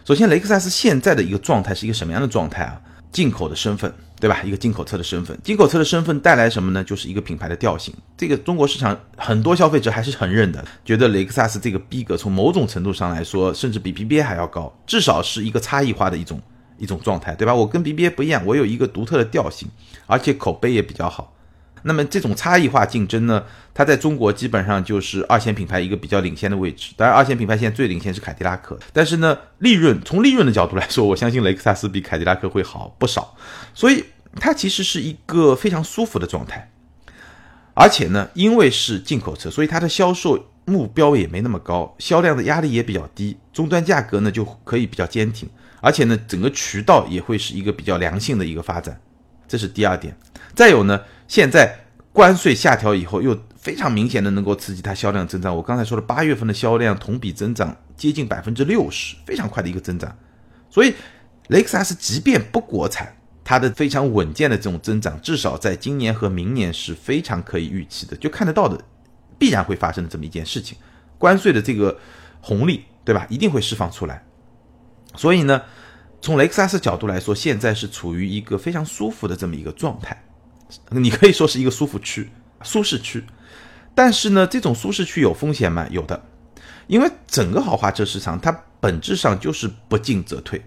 [0.04, 2.82] 首先，雷克萨斯现在的一个状态是一个什么样的状态啊？
[3.12, 4.42] 进口的身份，对吧？
[4.44, 6.84] 一个进口车的身份，进口车的身份带来什么呢？
[6.84, 7.94] 就是一个品牌的调性。
[8.18, 16.42] 这个中国市场很多消费者还是很认的，觉得雷克萨斯这个逼格从某种程度上来说，甚至比 BBA 还要高，至少是一个差异化的一种
[16.80, 17.54] 一种状态，对吧？
[17.54, 19.68] 我跟 BBA 不一样，我有一个独特的调性，
[20.08, 21.36] 而且口碑也比较好。
[21.84, 26.94] 那么这种差异化竞争呢，它在中国基本上就是二线品牌一个比较领先的位置。
[26.98, 33.36] 当然，二线品牌现在最领先是凯迪拉克，但是呢，利润从利润的角度来说，我相信雷克萨斯比凯迪拉克会好不少。
[33.74, 34.04] 所以
[34.36, 36.70] 它其实是一个非常舒服的状态。
[37.74, 45.50] 而且呢，因为是进口车，所以它的销售目标也没那么高，销量的压力也比较低，终端价格呢就可以比较坚挺。
[45.80, 49.00] 而且呢，整个渠道也会是一个比较良性的一个发展。
[49.48, 50.14] 这是第二点。
[50.54, 51.00] 再有呢。
[51.30, 51.80] 现在
[52.12, 55.56] 关税下调以后，又非常明显的能够刺激它销量增长。
[55.56, 60.18] 我刚才说了，八月份的销量同比增长接近百分之六十，非常快的一个增长。
[60.72, 60.96] 所以
[61.50, 68.84] 雷克萨斯即便不国产，它的非常稳健的这种增长，至少在今年和明年是非常可以预期的，就看得到的，
[69.38, 70.76] 必然会发生的这么一件事情。
[71.20, 71.96] 关税的这个
[72.42, 73.28] 红利，对吧？
[73.30, 74.26] 一定会释放出来。
[75.16, 75.62] 所以呢，
[76.22, 80.24] 从雷克萨斯角度来说，现在是处于一个非常舒服的这么一个状态。
[80.90, 82.30] 你可以说是一个舒服区、
[82.62, 83.24] 舒适区，
[83.96, 85.88] 但是呢，这种舒适区有风险吗？
[85.90, 86.22] 有的，
[86.88, 90.64] 因为整个豪华车市场它本质上就是不进则退，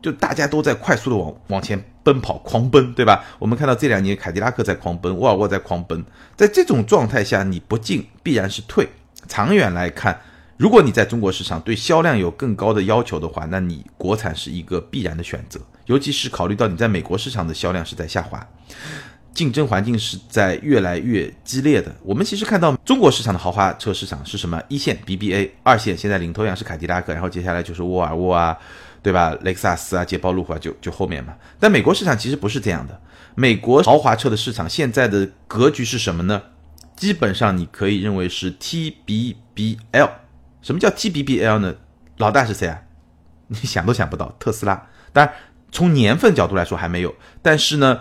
[0.00, 3.24] 就大家都在快速的往往前奔跑、狂奔，对吧？
[3.38, 6.04] 我们看到这两年凯迪拉克在狂奔，沃尔沃在狂奔，
[6.36, 8.88] 在这种状态下，你不进必然是退。
[9.28, 10.20] 长远来看，
[10.56, 18.44] 如果你在中国市场对销量有更高的要求的话，那你国产是一个必然的选择，尤其是考虑到你在美国市场的销量是在下滑。
[19.34, 21.94] 竞争环境是在越来越激烈的。
[22.02, 24.62] 我们其实看到中国市场的豪华车市场是什么？
[24.68, 28.56] 一线 BBA，二线现在领头羊是凯迪拉克，然后接下来就是沃尔沃啊，
[29.02, 29.34] 对吧？
[29.40, 31.34] 雷克萨斯啊，捷豹路虎啊，就就后面嘛。
[31.58, 33.00] 但美国市场其实不是这样的。
[33.34, 36.42] 美国豪华车的市场现在的格局是什么呢？
[36.94, 40.10] 基本上你可以认为是 TBBL。
[40.60, 41.74] 什么叫 TBBL 呢？
[42.18, 42.82] 老大是谁啊？
[43.48, 44.86] 你想都想不到，特斯拉。
[45.12, 45.34] 当然，
[45.72, 48.00] 从年份角度来说还没有，但是呢。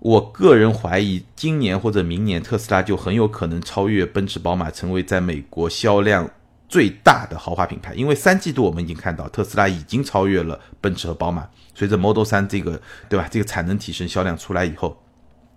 [0.00, 6.28] 我个人怀疑，今年或者明年，特斯拉就很有可能超越奔驰、宝马，成为在美国销量
[6.70, 7.92] 最大的豪华品牌。
[7.92, 11.46] 因为三季度我们已经看到，特斯拉已经超越了奔驰和宝马。
[11.74, 13.28] 随着 Model 3这个，对吧？
[13.30, 15.02] 这个产能提升，销量出来以后，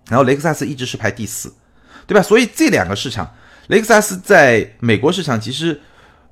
[0.08, 1.54] 然后雷克萨斯一直是排第四，
[2.06, 2.22] 对吧？
[2.22, 3.34] 所以这两个市场，
[3.68, 5.80] 雷克萨斯在美国市场，其实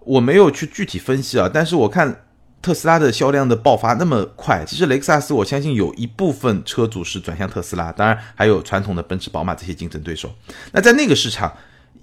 [0.00, 2.24] 我没有去具体分析啊，但是我看。
[2.62, 10.32] 特斯拉的销量的爆发那么快，其实雷克萨斯我相信有一部分车主是转向特斯拉，当然还有传统的奔驰、宝马这些竞争对手。
[10.70, 11.52] 那在那个市场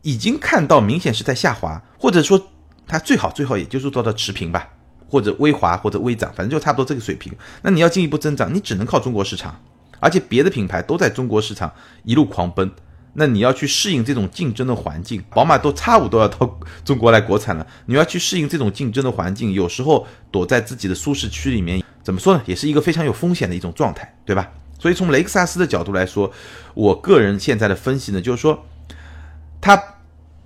[0.01, 2.49] 已经看到明显是在下滑，或者说
[2.85, 4.67] 它最好最好也就是做到持平吧，
[5.07, 7.33] 或者微滑或者微涨，反正就差不多这个水平。
[7.61, 9.57] 那你要进一步增长，你只能靠中国市场，
[10.01, 11.71] 而且别的品牌都在中国市场
[12.03, 12.69] 一路狂奔。
[13.13, 24.51] 那你要去适应这种竞争的环境，宝马都差五都要到中国来国产了，你要去适应这种竞争的环境，有时候躲在自己的舒适区里面，怎么说呢，也是一个非常有风险的一种状态，对吧？
[24.79, 26.31] 所以从雷克萨斯的角度来说，
[26.73, 28.65] 我个人现在的分析呢，就是说，
[29.59, 29.77] 它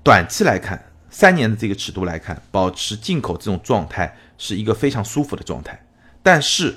[0.02, 5.86] 短期来看，三年的这个尺度来看，保持进口这种状态是一个非常舒服的状态，
[6.24, 6.76] 但是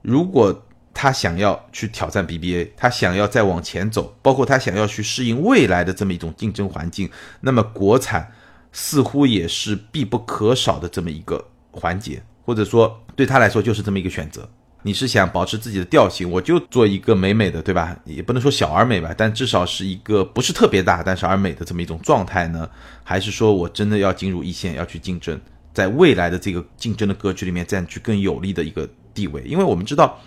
[0.00, 0.64] 如果
[1.00, 7.08] 他想要去挑战 BBA，他想要再往前走，包括他想要去适应未来的这么一种竞争环境，
[7.40, 8.28] 那么国产
[8.72, 14.50] 似乎也是必不可少的这么一个环节，或者说对他来说就是这么一个选择。
[14.82, 17.96] 你是想保持自己的调性，我就做一个美美的，对吧？
[18.04, 22.68] 也不能说小而美吧，但至少是一个不是特别大，但是而美的这么一种状态呢？
[23.04, 25.40] 还是说我真的要进入一线，要去竞争，
[25.72, 29.40] 在未来的这个竞争的格局里面占据更有利的一个地位？
[29.46, 30.18] 因为我们知道。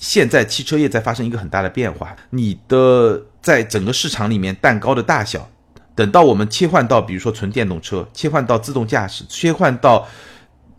[0.00, 5.50] 现在汽车业在发生一个很大的变化，你的在整个市场里面蛋糕的大小，
[5.94, 10.08] 等到我们切换到比如说纯电动车，切换到自动驾驶，切换到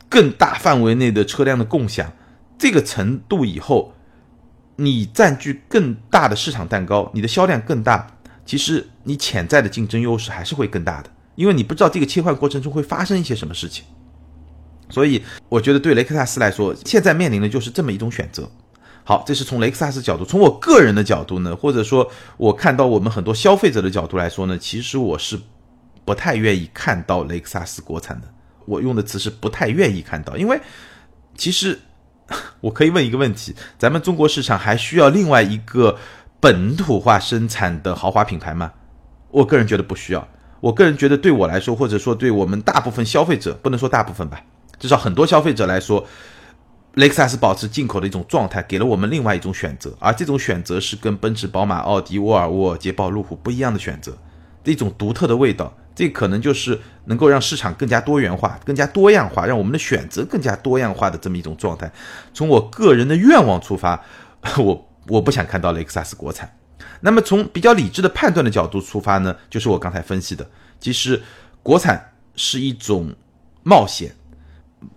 [0.09, 2.11] 更大范围内的车辆的共享
[2.57, 3.93] 这个程度以后，
[4.77, 8.07] 你占据更大的市场蛋糕，你的销量更大，
[8.43, 13.85] 其实你潜在的竞争优势还是会更大的，因为你不知道这个切换过程中会发生一些什么事情，
[14.89, 18.49] 所以我觉得对雷克萨斯来说，现在面临的就是这么一种选择。
[19.11, 25.37] 好，这是从雷克萨斯角度，从我个人的角度呢，或者说我看到我们很多消费者的角度来说呢，其实我是
[26.05, 28.27] 不太愿意看到雷克萨斯国产的。
[28.65, 30.57] 我用的词是不太愿意看到，因为
[31.35, 31.77] 其实
[32.61, 35.97] 我可以问一个问题：咱们中国市场还需要另外一个
[36.39, 38.71] 本土化生产的豪华品牌吗？
[39.29, 40.25] 我个人觉得不需要。
[40.61, 44.41] 我个人觉得，对我来说，或者说对我们大部分消费者，不能说大部分吧。
[44.79, 46.07] 至少很多消费者来说，
[46.95, 54.17] 雷克萨斯保持进口的一种状态，给了我们另外一种选择，而这种选择是跟奔驰、宝马、奥迪、沃尔沃、捷豹、路虎不一样的选择，
[54.65, 55.73] 一种独特的味道。
[55.93, 61.91] 这可能就是能够让市场更加多元化、更加多样化，让我们的选择更加多样化的这么一种状态。
[62.33, 64.01] 从我个人的愿望出发，
[64.57, 66.49] 我 我不想看到雷克萨斯国产。
[67.01, 70.49] 那么从比较理智的判断的角度出发呢，就是我刚才分析的，
[70.79, 71.21] 其实
[71.61, 73.13] 国产是一种
[73.63, 74.15] 冒险，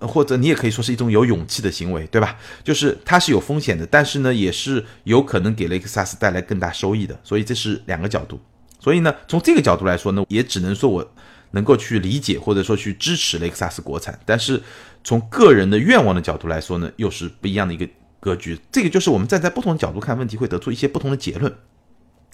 [0.00, 2.36] 或者你也可以说是一种有勇气的行为，对吧？
[2.62, 7.18] 就是它是有风险的，但是呢，也是有可能给雷克萨斯带来更大收益的。
[7.22, 8.40] 所以这是两个角度。
[8.80, 11.12] 所以呢，从这个角度来说呢，也只能说我
[11.52, 14.18] 能够去理解或者说去支持雷克萨斯国产。
[14.24, 14.62] 但是
[15.02, 17.88] 从个人的愿望的角度来说呢，又是不一样的一个
[18.20, 18.58] 格局。
[18.72, 21.54] 这个就是我们站在不同的角度看问题，会得出一些不同的结论。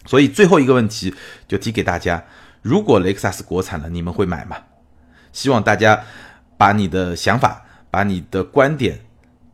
[0.06, 1.12] 所以最后一个问题
[1.46, 2.24] 就提给大家：
[2.62, 4.56] 如果雷克萨斯国产了，你们会买吗？
[5.32, 6.04] 希望大家
[6.61, 9.01] 把你的想法、把你的观点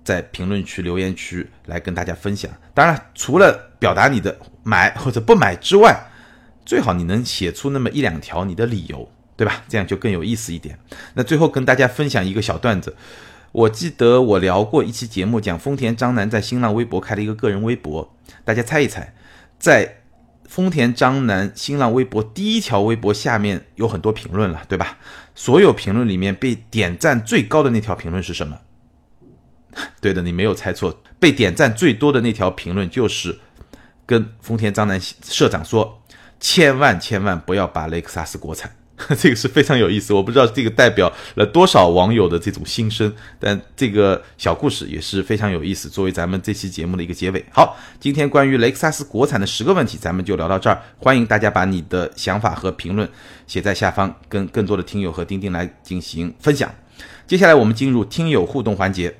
[0.02, 2.50] 在评论区、留言区来跟大家分享。
[2.74, 5.96] 当然，除了表达你的买或者不买之外，
[6.64, 9.62] 最好你能写出那么一两条你的理由，对吧？
[9.68, 10.76] 这样就更有意思一点。
[11.14, 12.96] 那最后跟大家分享一个小段子，
[13.52, 18.12] 我记得我聊过一期节目，讲丰田章男在新浪微博开了一个个人微博，
[18.44, 19.14] 大家猜一猜，
[19.60, 19.98] 在
[20.48, 24.98] 丰田章男新浪微博第一条微博下面有很多评论了，对吧？
[25.34, 28.58] 所有评论里面被点赞最高的那条评论是什么？
[30.00, 33.38] 对的，你没有猜错，被点赞最多的那条评论就是
[34.06, 36.02] 跟丰田章男社长说。
[36.38, 38.70] 千万千万不要把雷克萨斯国产，
[39.18, 40.14] 这个是非常有意思。
[40.14, 47.44] 我不知道这个代表了多少网友的这种心声，但这个小故事也是非常有意思，作为咱们这期节目的一个结尾。
[47.52, 50.82] 好，今天关于雷克萨斯国产的十个问题，咱们就聊到这儿。
[50.96, 53.06] 欢迎大家把你的想法和评论
[53.46, 56.74] 写在下方，跟更多的听友和钉钉来进行分享。
[57.26, 59.18] 接下来我们进入听友互动环节。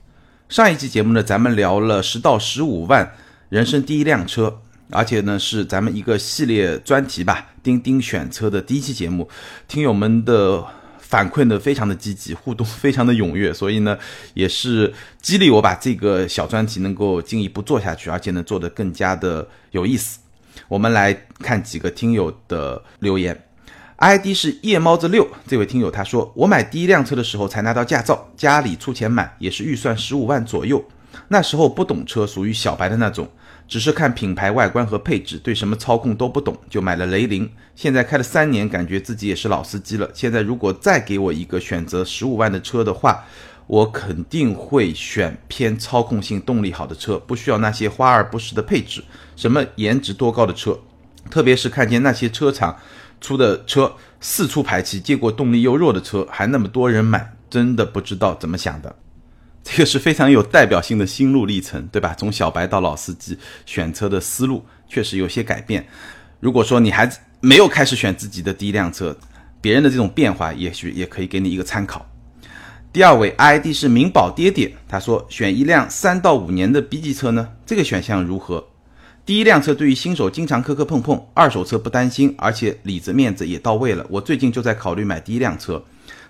[0.49, 3.13] 上一期节目呢，咱们聊了十到十五万
[3.51, 4.63] 人生第一辆车。
[4.91, 9.29] 而且呢，是咱们一个系列专题吧，钉钉选车的第一期节目，
[9.67, 10.65] 听友们的
[10.99, 13.99] 反馈呢非常的积极，互动非常的踊跃，所以呢，
[14.35, 20.21] 也是激励我把这个小专题能够进一步做下去，而且呢，做得更加的有意思。
[20.69, 23.45] 我们来看几个听友的留言
[23.99, 30.85] ，ID 是夜猫子六，这位听友他说，我买第一辆车的时候才拿到驾照，家里出钱买，也是预算十五万左右，
[31.29, 33.29] 那时候不懂车，属于小白的那种。
[33.69, 37.51] 只是看品牌、外观和配置，对什么操控都不懂，就买了雷凌。
[37.75, 40.09] 现在开了三年，感觉自己也是老司机了。
[40.15, 43.25] 现在如果再给我一个选择十五万的车的话，
[43.67, 49.03] 我肯定会选偏操控性、动力好的车，不需要那些花而不实的配置，
[49.35, 50.79] 什么颜值多高的车。
[51.29, 52.77] 特别是看见那些车厂
[53.21, 58.95] 出的车四出排气，结果动力又弱的车还那么多人买，真的不知道怎么想的。
[59.69, 62.15] 这个是非常有代表性的心路历程，对吧？
[62.17, 65.85] 从小白到老司机，选车的思路确实有些改变。
[66.39, 69.19] 如果说你还没有开始选自己的第一辆车，
[69.61, 72.09] 别人的这种变化也许也可以给你一个参考。
[72.93, 78.69] 第二位 ID 是明宝爹爹，他说选一辆三到五年的 B 级车呢，这个选项如何？
[79.25, 84.07] 第一辆车对于新手经常磕磕碰碰，二手车不担心，而且里子面子也到位了。
[84.11, 85.85] 我最近就在考虑买第一辆车，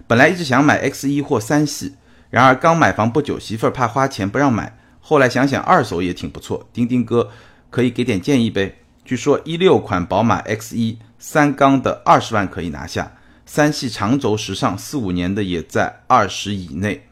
[0.06, 1.92] 本来一直想买 X 一或三系。
[2.30, 4.76] 然而刚买房不久，媳妇儿怕花钱不让买。
[5.00, 7.30] 后来想想二手也挺不错，丁丁哥
[7.70, 8.78] 可以给点建议呗？
[9.04, 13.12] 据说一六款宝马 X 一三缸的二十万可以拿下，
[13.46, 17.06] 三系长轴时尚四五年的也在二十以内。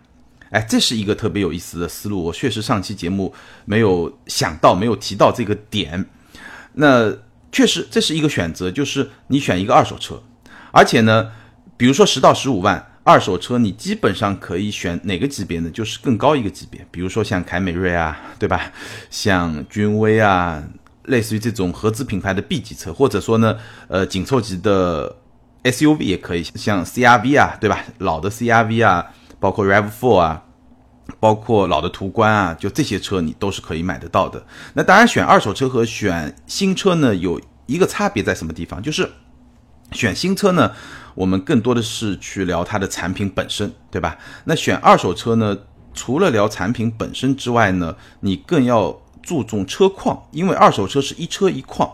[0.50, 3.32] 哎，这是一个特别有意思的思路，我确实上期节目
[3.64, 6.04] 没有想到，没有提到这个点。
[6.72, 7.16] 那
[7.52, 10.20] 确实这是一个选择，就是你选一个二手车，
[10.72, 11.30] 而且呢，
[11.76, 12.90] 比如说十到十五万。
[13.04, 15.70] 二手车你基本上可以选哪个级别呢？
[15.70, 18.72] 就是更高一个级别，比如说像凯美瑞啊，对吧？
[19.10, 20.64] 像君威啊，
[21.04, 25.16] 类似于这种合资品牌的 B 级车，或者说呢，呃，紧凑级的
[25.64, 27.84] SUV 也可以，像 CRV 啊，对吧？
[27.98, 29.06] 老的 CRV 啊，
[29.38, 30.44] 包括 Rav4 啊，
[31.20, 34.42] 包括老的途观啊，就这些车你都是可以买得到的。
[34.72, 38.82] 那当然，选二手车和选新车呢，有一个差别在什么地方？
[38.82, 39.10] 就是
[39.92, 40.72] 选新车呢。
[41.14, 44.18] 我们更多的是去聊它的产品本身，对吧？
[44.46, 45.56] 那选二手车呢？
[45.94, 51.88] 除了聊产品本身之外呢，你更要注重车况，因为二手车是一车一况，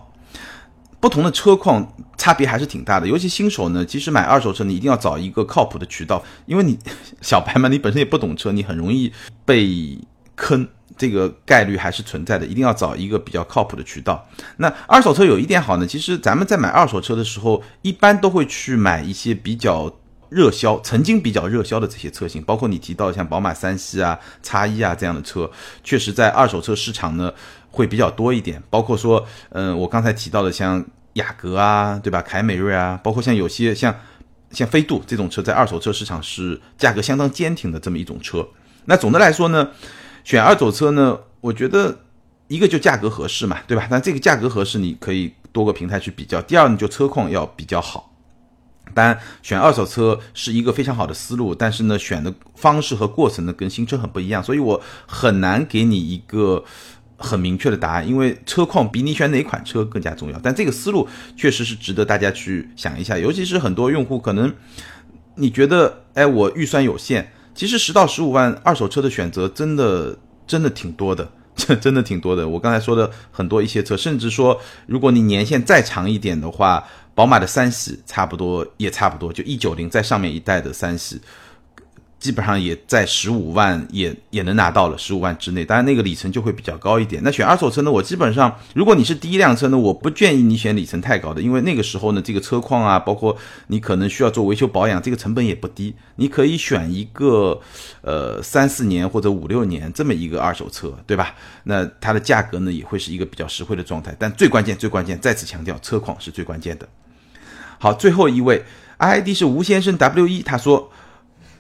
[1.01, 3.07] 不同的车况差别还是挺大的。
[3.07, 6.79] 尤其新手呢，其实买二手车你一定要找一个靠谱的渠道，因为你
[7.21, 9.13] 小白嘛，你本身也不懂车，你很容易
[9.45, 9.99] 被
[10.41, 10.67] 坑。
[10.99, 14.29] 这个概率还是存在的，一定要找一个比较靠谱的渠道。
[14.59, 19.91] 那二手车有一点好呢，其实咱们在买二手车的时候，一般都会去买一些比较
[20.29, 25.51] 热销，曾经比较热销的这些车型，包括你提到像宝马三系啊、叉一啊这样的车，
[25.83, 27.33] 确实在二手车市场呢
[27.71, 28.63] 会比较多一点。
[28.69, 30.85] 包括说，嗯，我刚才提到的像
[31.15, 32.21] 雅阁啊，对吧？
[32.21, 33.95] 凯美瑞啊，包括像有些像
[34.51, 38.47] 像飞度这种车，在二手车市场是价格相当坚挺的这么一种车。
[38.85, 39.71] 那总的来说呢，
[40.31, 42.03] 选二手车呢，我觉得
[42.47, 43.89] 一个就价格合适嘛，对吧？
[43.91, 46.41] 但这个价格合适，你可以多个平台去比较。
[46.43, 48.15] 第二呢，就车况要比较好。
[48.95, 56.63] 当然，选二手车是一个非常好的思路，但是呢，选的方式和过程呢，跟新车很不一样，所以我很难给你一个
[57.17, 60.39] 很明确的答案，因为车况比你选哪款车更加重要。
[60.41, 64.55] 但这个思路确实是值得大家去想一下，尤其是很多用户可能
[65.35, 72.49] 你觉得，哎，我预算有限，其实十到十五万二手车的选择真的真的挺多的，这 真的挺多的。
[72.49, 76.85] 我刚才说的很多一些车，甚至说如果你年限再长一点的话。
[77.13, 81.21] 宝马的三系差不多也差不多，就一九零在上面一代的三系，
[82.21, 87.23] 基本上也在十五万也也能拿到了十五万之内，当然那个里程就会比较高一点。
[87.25, 87.91] 那选二手车呢？
[87.91, 93.35] 我基本上如果你是第一辆车呢，我不建议你选里程太高的，因为那个时候呢，这个车况啊，包括
[93.69, 95.95] 你可能需要做维修保养，这个成本也不低。
[96.17, 97.59] 你可以选一个
[98.03, 101.35] 呃三四年或者五六年这么一个二手车，对吧？
[101.65, 104.15] 那它的价格呢也会是一个比较实惠的状态。
[104.19, 106.87] 但最关键最关键，再次强调，车况是最关键的。
[107.79, 108.63] 好，最后一位
[108.99, 110.93] ID 是吴先生 W 一，他说：“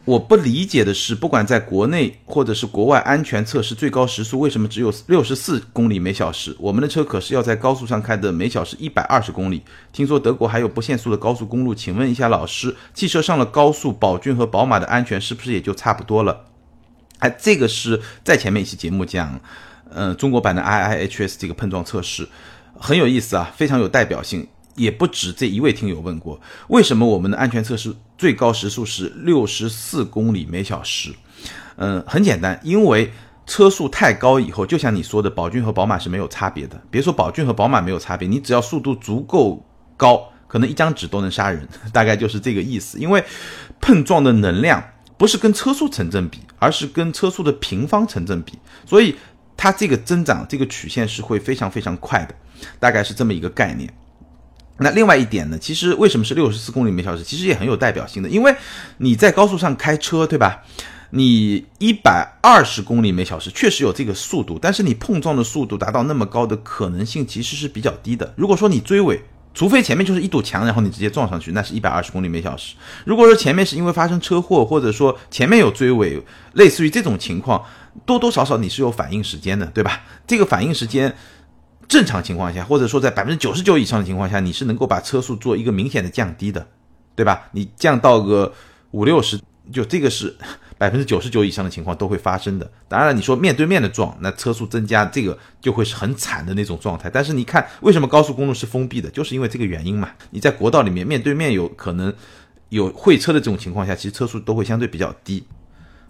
[0.07, 6.57] 我不理解的是，不管在国内或者是国外，安全测试最高时速为什么只有六十四公里每小时？
[6.59, 9.63] 我们的车可是要在高速上开的，每小时一百二十公里。
[9.93, 16.47] 听说德国还有不限速的高速公路，请问一下老师，汽车上了高速，宝骏和宝马的安全是不是也就差不多了？
[17.19, 19.39] 哎，这个是在前面一期节目讲，
[19.91, 22.27] 嗯，中国版的 IIHS 这个碰撞测试
[22.75, 24.49] 很有意思啊，非常有代表性。”
[24.81, 31.13] 也不止这一位听友问过，为什么我们的安全测试最高时速是六十四公里每小时？
[31.77, 33.13] 嗯，很简单，因为
[33.47, 36.81] 车速太高以后，就像你说的，宝骏和宝马是没有差别的。
[36.91, 39.63] 别说宝骏和宝马没有差别，你只要速度足够
[39.99, 42.99] 高，可能一张纸都能杀人， 大概就是这个意思。
[42.99, 43.23] 因为
[43.83, 44.83] 碰撞的能量
[45.19, 49.15] 不是跟车速成正比，而是跟车速的平方成正比，所以
[49.59, 52.35] 它这个增长这个曲线是会非常非常快的，
[52.79, 53.93] 大概是这么一个概念。
[54.83, 57.23] 那另外一点呢，其实为什么是六十四公里每小时？
[57.23, 58.55] 其实也很有代表性的，因为
[58.99, 60.63] 你在高速上开车，对吧？
[61.11, 68.33] 你一百二十公里每小时确实有这个速度，但是你碰撞的速度达到那么高的可能性其实是比较低的。
[68.37, 69.21] 如果说你追尾，
[69.53, 72.77] 除非前面就是一堵墙，然后你直接撞上去，那是一百二十公里每小时。
[73.05, 76.23] 如果说前面是因为发生车祸，或者说前面有追尾，
[76.53, 77.65] 类似于这种情况，
[78.07, 80.03] 多多少少你是有反应时间的，对吧？
[80.27, 81.15] 这个反应时间。
[81.91, 86.65] 正常情况下，或者说在百分之九十九以上的情况下，你是能够把车速做一个明显的降低的，
[87.17, 87.49] 对吧？
[87.51, 88.55] 你降到个
[88.93, 89.41] 五六十，
[89.73, 90.37] 就这个是
[90.79, 92.71] 百分之九十九以上的情况都会发生的。
[92.87, 97.11] 当然了，你说面对面的撞，那车速增加，这个就会是很惨的那种状态。
[97.11, 99.11] 但是你看，为什么高速公路是封闭的？
[99.11, 100.11] 就是因为这个原因嘛。
[100.31, 102.15] 你在国道里面面对面有可能
[102.69, 105.45] 有会车的这种情况下，其实车速都会相对比较低。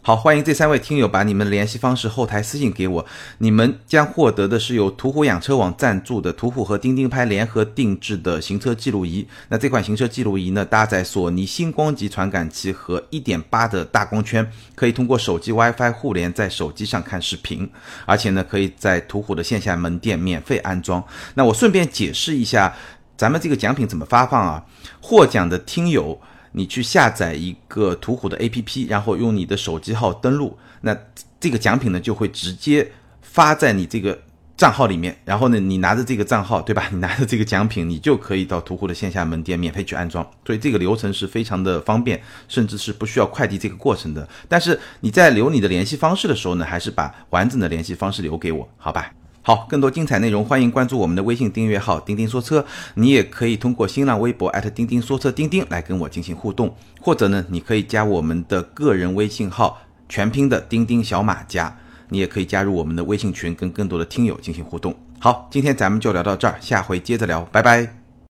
[0.02, 3.04] 好，欢迎这三位听友把你们的联系方式后台私信给我，
[3.36, 9.28] 你们将获得的是由途虎养车网赞助的途虎和钉钉拍联合定制的行车记录仪。
[9.48, 17.70] 那这款行车记录仪呢，搭载索尼星光级传感器和一点八的大光圈，可以通过手机 WiFi 互联在手机上看视频，
[18.06, 21.04] 而且呢，可以在途虎的线下门店免费安装。
[21.34, 22.74] 那我顺便解释一下，
[23.18, 24.64] 咱们这个奖品怎么发放啊？
[25.02, 26.18] 获奖的听友。
[26.52, 30.96] 你去下载一个途虎的 APP，然后用你的手机号登录，那
[31.38, 32.90] 这个奖品呢就会直接
[33.22, 34.20] 发在你这个
[34.56, 35.16] 账号里面。
[35.24, 36.88] 然后呢，你拿着这个账号，对吧？
[36.92, 40.28] 你拿着这个奖品，你就可以到途虎的线下门店免费去安装。
[40.44, 44.28] 所以这个流程是非常的方便，甚至是不需要快递这个过程的。
[44.48, 49.12] 但是你在留你的联系方式的时候呢，还是把完整的联系方式留给我，好吧？
[49.42, 52.64] 好，更多精彩内容，欢迎关注我们的微信订阅号“钉钉说车”。
[52.94, 61.74] 你也可以通过新浪微博钉钉说车钉钉来跟我进行互动，或者呢，你可以加我们的个人微信号全拼的钉钉小马家，
[62.10, 64.94] 你也可以加入我们的微信群，跟更多的听友进行互动。
[65.18, 67.99] 好，今天咱们就聊到这儿，下回接着聊，拜拜。